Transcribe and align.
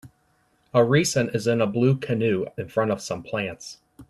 A 0.73 0.79
reson 0.79 1.29
is 1.35 1.45
in 1.45 1.61
a 1.61 1.67
blue 1.67 1.95
canoe 1.95 2.47
in 2.57 2.69
front 2.69 2.89
of 2.89 3.03
some 3.03 3.21
plants. 3.21 3.77